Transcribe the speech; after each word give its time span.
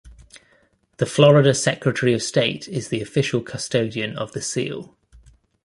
The 0.97 1.05
Florida 1.05 1.53
Secretary 1.53 2.11
of 2.15 2.23
State 2.23 2.67
is 2.67 2.89
the 2.89 3.01
official 3.03 3.39
custodian 3.43 4.17
of 4.17 4.31
the 4.31 4.41
seal. 4.41 4.97